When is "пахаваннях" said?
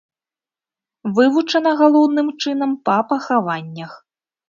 3.15-3.91